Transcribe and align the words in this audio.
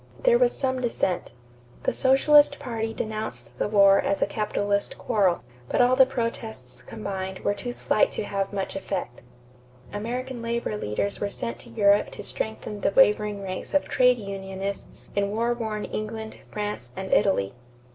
There 0.23 0.39
was 0.39 0.57
some 0.57 0.81
dissent. 0.81 1.31
The 1.83 1.93
Socialist 1.93 2.57
party 2.57 2.91
denounced 2.91 3.59
the 3.59 3.67
war 3.67 3.99
as 4.01 4.19
a 4.19 4.25
capitalist 4.25 4.97
quarrel; 4.97 5.43
but 5.69 5.79
all 5.79 5.95
the 5.95 6.07
protests 6.07 6.81
combined 6.81 7.41
were 7.41 7.53
too 7.53 7.71
slight 7.71 8.09
to 8.13 8.23
have 8.23 8.51
much 8.51 8.75
effect. 8.75 9.21
American 9.93 10.41
labor 10.41 10.75
leaders 10.75 11.19
were 11.19 11.29
sent 11.29 11.59
to 11.59 11.69
Europe 11.69 12.09
to 12.13 12.23
strengthen 12.23 12.81
the 12.81 12.89
wavering 12.89 13.43
ranks 13.43 13.75
of 13.75 13.87
trade 13.87 14.17
unionists 14.17 15.11
in 15.15 15.29
war 15.29 15.53
worn 15.53 15.85
England, 15.85 16.37
France, 16.49 16.91
and 16.97 17.13
Italy. 17.13 17.53